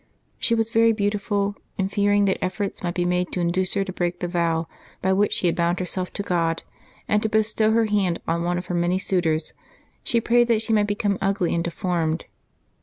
She 0.39 0.55
was 0.55 0.71
very 0.71 0.93
beautiful, 0.93 1.53
and 1.77 1.91
fearing 1.91 2.25
that 2.25 2.43
efforts 2.43 2.81
might 2.81 2.95
be 2.95 3.05
made 3.05 3.31
to 3.33 3.39
induce 3.39 3.75
her 3.75 3.83
to 3.83 3.93
break 3.93 4.19
the 4.19 4.27
vow 4.27 4.67
by 4.99 5.13
which 5.13 5.31
she 5.31 5.45
had 5.45 5.55
bound 5.55 5.79
herself 5.79 6.11
to 6.13 6.23
God, 6.23 6.63
and 7.07 7.21
to 7.21 7.29
be 7.29 7.43
stow 7.43 7.69
her 7.69 7.85
hand 7.85 8.19
on 8.27 8.41
one 8.41 8.57
of 8.57 8.65
her 8.65 8.73
many 8.73 8.97
suitors, 8.97 9.53
she 10.03 10.19
prayed 10.19 10.47
that 10.47 10.63
she 10.63 10.73
might 10.73 10.87
become 10.87 11.19
ugly 11.21 11.53
and 11.53 11.63
deformed. 11.63 12.25